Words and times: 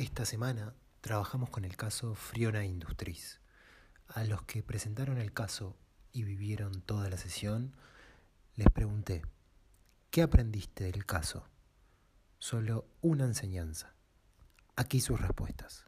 Esta 0.00 0.24
semana 0.24 0.72
trabajamos 1.02 1.50
con 1.50 1.66
el 1.66 1.76
caso 1.76 2.14
Friona 2.14 2.64
Industries. 2.64 3.38
A 4.08 4.24
los 4.24 4.44
que 4.44 4.62
presentaron 4.62 5.18
el 5.18 5.34
caso 5.34 5.76
y 6.10 6.22
vivieron 6.22 6.80
toda 6.80 7.10
la 7.10 7.18
sesión, 7.18 7.74
les 8.56 8.68
pregunté, 8.70 9.20
¿qué 10.10 10.22
aprendiste 10.22 10.84
del 10.84 11.04
caso? 11.04 11.44
Solo 12.38 12.86
una 13.02 13.24
enseñanza. 13.26 13.92
Aquí 14.74 15.02
sus 15.02 15.20
respuestas. 15.20 15.84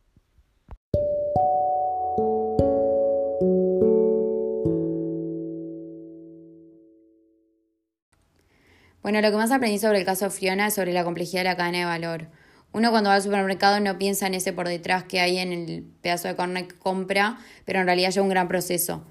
Bueno, 9.00 9.22
lo 9.22 9.30
que 9.30 9.36
más 9.38 9.50
aprendí 9.50 9.79
sobre 9.79 10.00
el 10.00 10.04
caso 10.04 10.29
Friona 10.29 10.66
es 10.66 10.74
sobre 10.74 10.92
la 10.92 11.02
complejidad 11.02 11.44
de 11.44 11.48
la 11.48 11.56
cadena 11.56 11.79
de 11.79 11.84
valor 11.86 12.41
uno 12.72 12.90
cuando 12.90 13.10
va 13.10 13.16
al 13.16 13.22
supermercado 13.22 13.80
no 13.80 13.98
piensa 13.98 14.26
en 14.26 14.34
ese 14.34 14.52
por 14.52 14.68
detrás 14.68 15.04
que 15.04 15.20
hay 15.20 15.38
en 15.38 15.52
el 15.52 15.84
pedazo 16.00 16.28
de 16.28 16.36
carne 16.36 16.68
que 16.68 16.74
compra, 16.76 17.38
pero 17.64 17.80
en 17.80 17.86
realidad 17.86 18.10
lleva 18.10 18.24
un 18.24 18.30
gran 18.30 18.48
proceso. 18.48 19.04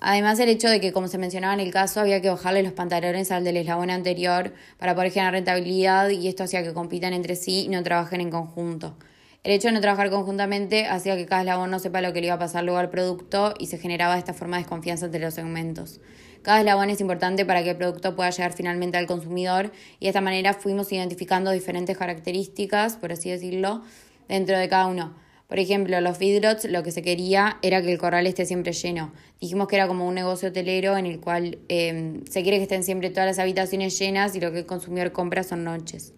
Además, 0.00 0.38
el 0.38 0.48
hecho 0.48 0.68
de 0.68 0.80
que, 0.80 0.92
como 0.92 1.08
se 1.08 1.18
mencionaba 1.18 1.54
en 1.54 1.60
el 1.60 1.72
caso, 1.72 2.00
había 2.00 2.20
que 2.20 2.28
bajarle 2.28 2.62
los 2.62 2.72
pantalones 2.72 3.32
al 3.32 3.42
del 3.42 3.56
eslabón 3.56 3.90
anterior 3.90 4.54
para 4.78 4.94
poder 4.94 5.10
generar 5.10 5.32
rentabilidad 5.32 6.08
y 6.10 6.28
esto 6.28 6.44
hacía 6.44 6.62
que 6.62 6.72
compitan 6.72 7.12
entre 7.12 7.34
sí 7.34 7.64
y 7.64 7.68
no 7.68 7.82
trabajen 7.82 8.20
en 8.20 8.30
conjunto. 8.30 8.96
El 9.48 9.54
hecho 9.54 9.68
de 9.68 9.72
no 9.72 9.80
trabajar 9.80 10.10
conjuntamente 10.10 10.84
hacía 10.84 11.16
que 11.16 11.24
cada 11.24 11.40
eslabón 11.40 11.70
no 11.70 11.78
sepa 11.78 12.02
lo 12.02 12.12
que 12.12 12.20
le 12.20 12.26
iba 12.26 12.34
a 12.34 12.38
pasar 12.38 12.64
luego 12.64 12.80
al 12.80 12.90
producto 12.90 13.54
y 13.58 13.68
se 13.68 13.78
generaba 13.78 14.18
esta 14.18 14.34
forma 14.34 14.58
de 14.58 14.64
desconfianza 14.64 15.06
entre 15.06 15.22
los 15.22 15.32
segmentos. 15.32 16.02
Cada 16.42 16.58
eslabón 16.58 16.90
es 16.90 17.00
importante 17.00 17.46
para 17.46 17.62
que 17.62 17.70
el 17.70 17.76
producto 17.78 18.14
pueda 18.14 18.28
llegar 18.28 18.52
finalmente 18.52 18.98
al 18.98 19.06
consumidor 19.06 19.72
y 20.00 20.04
de 20.04 20.08
esta 20.10 20.20
manera 20.20 20.52
fuimos 20.52 20.92
identificando 20.92 21.50
diferentes 21.50 21.96
características, 21.96 22.98
por 22.98 23.10
así 23.10 23.30
decirlo, 23.30 23.80
dentro 24.28 24.58
de 24.58 24.68
cada 24.68 24.86
uno. 24.86 25.16
Por 25.46 25.58
ejemplo, 25.58 25.98
los 26.02 26.18
feedlots 26.18 26.66
lo 26.66 26.82
que 26.82 26.90
se 26.90 27.00
quería 27.00 27.56
era 27.62 27.80
que 27.80 27.90
el 27.90 27.96
corral 27.96 28.26
esté 28.26 28.44
siempre 28.44 28.74
lleno. 28.74 29.14
Dijimos 29.40 29.66
que 29.66 29.76
era 29.76 29.88
como 29.88 30.06
un 30.06 30.14
negocio 30.14 30.50
hotelero 30.50 30.98
en 30.98 31.06
el 31.06 31.20
cual 31.20 31.56
em, 31.68 32.22
se 32.26 32.42
quiere 32.42 32.58
que 32.58 32.64
estén 32.64 32.84
siempre 32.84 33.08
todas 33.08 33.26
las 33.26 33.38
habitaciones 33.38 33.98
llenas 33.98 34.36
y 34.36 34.40
lo 34.40 34.52
que 34.52 34.58
el 34.58 34.66
consumidor 34.66 35.12
compra 35.12 35.42
son 35.42 35.64
noches. 35.64 36.12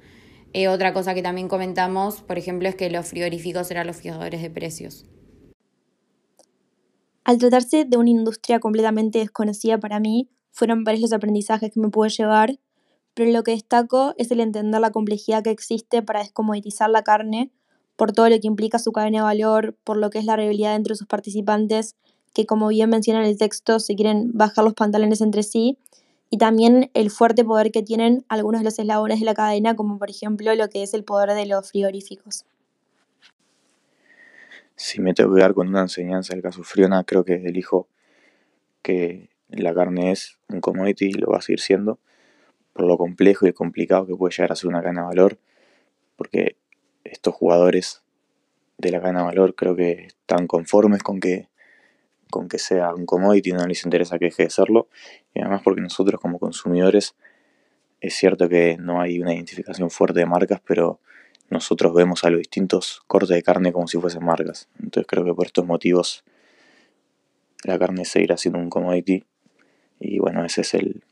Eh, 0.52 0.68
otra 0.68 0.92
cosa 0.92 1.14
que 1.14 1.22
también 1.22 1.48
comentamos, 1.48 2.22
por 2.22 2.36
ejemplo, 2.36 2.68
es 2.68 2.74
que 2.74 2.90
los 2.90 3.06
frigoríficos 3.06 3.70
eran 3.70 3.86
los 3.86 3.96
fijadores 3.96 4.42
de 4.42 4.50
precios. 4.50 5.06
Al 7.24 7.38
tratarse 7.38 7.84
de 7.84 7.96
una 7.96 8.10
industria 8.10 8.58
completamente 8.58 9.20
desconocida 9.20 9.78
para 9.78 10.00
mí, 10.00 10.28
fueron 10.50 10.82
varios 10.82 11.02
los 11.02 11.12
aprendizajes 11.12 11.70
que 11.72 11.80
me 11.80 11.88
pude 11.88 12.08
llevar, 12.08 12.58
pero 13.14 13.30
lo 13.30 13.44
que 13.44 13.52
destaco 13.52 14.14
es 14.18 14.30
el 14.30 14.40
entender 14.40 14.80
la 14.80 14.90
complejidad 14.90 15.44
que 15.44 15.50
existe 15.50 16.02
para 16.02 16.20
descomoditizar 16.20 16.90
la 16.90 17.02
carne, 17.02 17.52
por 17.96 18.12
todo 18.12 18.28
lo 18.28 18.40
que 18.40 18.46
implica 18.46 18.78
su 18.78 18.92
cadena 18.92 19.18
de 19.18 19.24
valor, 19.24 19.76
por 19.84 19.96
lo 19.96 20.10
que 20.10 20.18
es 20.18 20.24
la 20.24 20.34
rivalidad 20.34 20.74
entre 20.74 20.96
sus 20.96 21.06
participantes, 21.06 21.94
que 22.34 22.46
como 22.46 22.68
bien 22.68 22.90
menciona 22.90 23.20
en 23.20 23.26
el 23.26 23.38
texto, 23.38 23.78
se 23.78 23.94
quieren 23.94 24.30
bajar 24.32 24.64
los 24.64 24.74
pantalones 24.74 25.20
entre 25.20 25.42
sí, 25.42 25.78
y 26.30 26.38
también 26.38 26.90
el 26.94 27.10
fuerte 27.10 27.44
poder 27.44 27.72
que 27.72 27.82
tienen 27.82 28.24
algunos 28.28 28.60
de 28.60 28.64
los 28.64 28.78
eslabones 28.78 29.18
de 29.18 29.26
la 29.26 29.34
cadena, 29.34 29.74
como 29.74 29.98
por 29.98 30.10
ejemplo 30.10 30.54
lo 30.54 30.68
que 30.68 30.84
es 30.84 30.94
el 30.94 31.02
poder 31.02 31.34
de 31.34 31.44
los 31.46 31.68
frigoríficos. 31.68 32.46
Si 34.76 35.00
me 35.00 35.12
tengo 35.12 35.34
que 35.34 35.42
dar 35.42 35.52
con 35.52 35.68
una 35.68 35.82
enseñanza 35.82 36.32
del 36.32 36.42
caso 36.42 36.62
Friona, 36.62 37.04
creo 37.04 37.24
que 37.24 37.34
elijo 37.34 37.88
que 38.80 39.28
la 39.48 39.74
carne 39.74 40.12
es 40.12 40.38
un 40.48 40.60
commodity 40.60 41.06
y 41.06 41.12
lo 41.12 41.32
va 41.32 41.38
a 41.38 41.42
seguir 41.42 41.60
siendo, 41.60 41.98
por 42.72 42.86
lo 42.86 42.96
complejo 42.96 43.46
y 43.46 43.52
complicado 43.52 44.06
que 44.06 44.14
puede 44.14 44.32
llegar 44.32 44.52
a 44.52 44.56
ser 44.56 44.68
una 44.68 44.80
cadena 44.80 45.02
de 45.02 45.08
valor, 45.08 45.38
porque 46.16 46.56
estos 47.02 47.34
jugadores 47.34 48.02
de 48.78 48.90
la 48.92 49.00
cadena 49.00 49.20
de 49.20 49.26
valor 49.26 49.54
creo 49.56 49.74
que 49.74 50.06
están 50.06 50.46
conformes 50.46 51.02
con 51.02 51.18
que, 51.18 51.48
con 52.30 52.48
que 52.48 52.58
sea 52.58 52.94
un 52.94 53.06
commodity, 53.06 53.52
no 53.52 53.66
les 53.66 53.84
interesa 53.84 54.18
que 54.18 54.26
deje 54.26 54.44
de 54.44 54.50
serlo, 54.50 54.88
y 55.34 55.40
además 55.40 55.62
porque 55.62 55.80
nosotros 55.80 56.20
como 56.20 56.38
consumidores 56.38 57.14
es 58.00 58.14
cierto 58.14 58.48
que 58.48 58.76
no 58.78 59.00
hay 59.00 59.20
una 59.20 59.34
identificación 59.34 59.90
fuerte 59.90 60.20
de 60.20 60.26
marcas, 60.26 60.60
pero 60.66 61.00
nosotros 61.50 61.92
vemos 61.92 62.24
a 62.24 62.30
los 62.30 62.38
distintos 62.38 63.02
cortes 63.06 63.30
de 63.30 63.42
carne 63.42 63.72
como 63.72 63.88
si 63.88 63.98
fuesen 63.98 64.24
marcas. 64.24 64.68
Entonces 64.82 65.06
creo 65.06 65.24
que 65.24 65.34
por 65.34 65.46
estos 65.46 65.66
motivos 65.66 66.24
la 67.64 67.78
carne 67.78 68.04
seguirá 68.04 68.36
siendo 68.36 68.58
un 68.58 68.70
commodity. 68.70 69.24
Y 69.98 70.18
bueno, 70.18 70.44
ese 70.44 70.62
es 70.62 70.74
el 70.74 71.02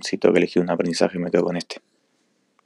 sitio 0.00 0.32
que 0.32 0.38
elegí 0.38 0.58
un 0.58 0.70
aprendizaje 0.70 1.18
y 1.18 1.20
me 1.20 1.30
quedo 1.30 1.44
con 1.44 1.56
este. 1.56 1.82